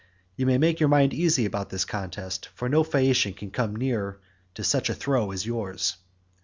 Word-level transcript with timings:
You 0.35 0.47
may 0.47 0.57
make 0.57 0.79
your 0.79 0.89
mind 0.89 1.13
easy 1.13 1.45
about 1.45 1.69
this 1.69 1.85
contest, 1.85 2.49
for 2.55 2.67
no 2.67 2.83
Phaeacian 2.83 3.35
can 3.35 3.51
come 3.51 3.75
near 3.75 4.17
to 4.55 4.63
such 4.63 4.89
a 4.89 4.95
throw 4.95 5.29
as 5.29 5.45
yours." 5.45 5.97